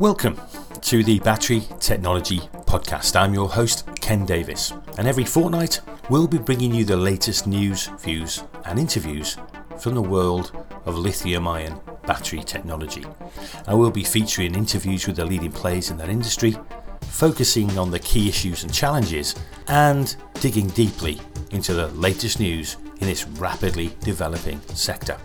Welcome 0.00 0.40
to 0.82 1.02
the 1.02 1.18
Battery 1.18 1.64
Technology 1.80 2.38
Podcast. 2.68 3.20
I'm 3.20 3.34
your 3.34 3.48
host, 3.48 3.84
Ken 4.00 4.24
Davies, 4.24 4.72
and 4.96 5.08
every 5.08 5.24
fortnight 5.24 5.80
we'll 6.08 6.28
be 6.28 6.38
bringing 6.38 6.72
you 6.72 6.84
the 6.84 6.96
latest 6.96 7.48
news, 7.48 7.88
views, 7.98 8.44
and 8.64 8.78
interviews 8.78 9.36
from 9.76 9.96
the 9.96 10.00
world 10.00 10.52
of 10.84 10.96
lithium 10.96 11.48
ion 11.48 11.80
battery 12.06 12.44
technology. 12.44 13.04
I 13.66 13.74
will 13.74 13.90
be 13.90 14.04
featuring 14.04 14.54
interviews 14.54 15.04
with 15.08 15.16
the 15.16 15.24
leading 15.24 15.50
players 15.50 15.90
in 15.90 15.96
that 15.96 16.10
industry, 16.10 16.56
focusing 17.00 17.76
on 17.76 17.90
the 17.90 17.98
key 17.98 18.28
issues 18.28 18.62
and 18.62 18.72
challenges, 18.72 19.34
and 19.66 20.14
digging 20.34 20.68
deeply 20.68 21.20
into 21.50 21.74
the 21.74 21.88
latest 21.88 22.38
news 22.38 22.76
in 23.00 23.08
this 23.08 23.26
rapidly 23.26 23.96
developing 24.02 24.60
sector. 24.68 25.18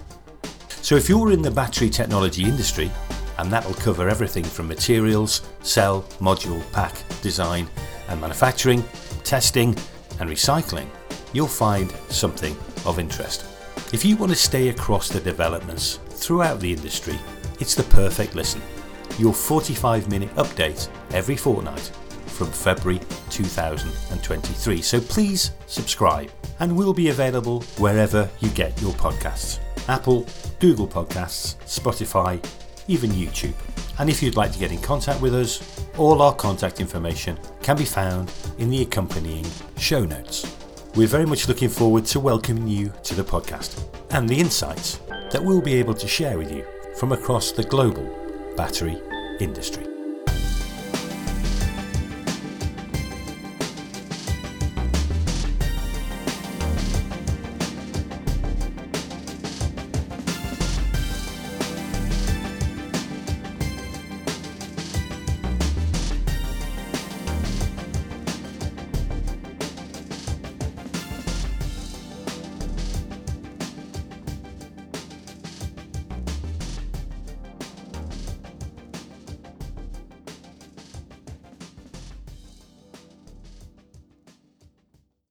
So, 0.81 0.95
if 0.95 1.07
you're 1.07 1.31
in 1.31 1.43
the 1.43 1.51
battery 1.51 1.91
technology 1.91 2.43
industry, 2.43 2.91
and 3.37 3.51
that 3.51 3.65
will 3.65 3.73
cover 3.75 4.09
everything 4.09 4.43
from 4.43 4.67
materials, 4.67 5.41
cell, 5.61 6.03
module, 6.19 6.61
pack, 6.71 6.95
design, 7.21 7.67
and 8.09 8.19
manufacturing, 8.19 8.83
testing, 9.23 9.75
and 10.19 10.29
recycling, 10.29 10.87
you'll 11.33 11.47
find 11.47 11.91
something 12.09 12.55
of 12.85 12.99
interest. 12.99 13.45
If 13.93 14.03
you 14.05 14.17
want 14.17 14.31
to 14.31 14.35
stay 14.35 14.69
across 14.69 15.09
the 15.09 15.19
developments 15.19 15.99
throughout 16.09 16.59
the 16.59 16.71
industry, 16.71 17.17
it's 17.59 17.75
the 17.75 17.83
perfect 17.83 18.35
listen. 18.35 18.61
Your 19.19 19.33
45 19.33 20.09
minute 20.09 20.33
update 20.35 20.89
every 21.11 21.35
fortnight 21.35 21.91
from 22.25 22.47
February 22.47 22.99
2023. 23.29 24.81
So 24.81 24.99
please 24.99 25.51
subscribe 25.67 26.31
and 26.59 26.75
we'll 26.75 26.93
be 26.93 27.09
available 27.09 27.61
wherever 27.77 28.29
you 28.39 28.49
get 28.49 28.79
your 28.81 28.93
podcasts 28.93 29.59
Apple, 29.89 30.25
Google 30.59 30.87
Podcasts, 30.87 31.55
Spotify, 31.65 32.41
even 32.87 33.11
YouTube. 33.11 33.53
And 33.99 34.09
if 34.09 34.23
you'd 34.23 34.35
like 34.35 34.51
to 34.51 34.59
get 34.59 34.71
in 34.71 34.81
contact 34.81 35.21
with 35.21 35.35
us, 35.35 35.61
all 35.97 36.21
our 36.21 36.33
contact 36.33 36.79
information 36.79 37.37
can 37.61 37.77
be 37.77 37.85
found 37.85 38.31
in 38.57 38.69
the 38.69 38.81
accompanying 38.81 39.45
show 39.77 40.03
notes. 40.05 40.55
We're 40.95 41.07
very 41.07 41.25
much 41.25 41.47
looking 41.47 41.69
forward 41.69 42.05
to 42.07 42.19
welcoming 42.19 42.67
you 42.67 42.93
to 43.03 43.15
the 43.15 43.23
podcast 43.23 43.83
and 44.11 44.27
the 44.27 44.39
insights 44.39 44.99
that 45.31 45.43
we'll 45.43 45.61
be 45.61 45.73
able 45.75 45.95
to 45.95 46.07
share 46.07 46.37
with 46.37 46.51
you 46.51 46.65
from 46.97 47.11
across 47.11 47.51
the 47.51 47.63
global 47.63 48.07
battery 48.55 49.01
industry. 49.39 49.92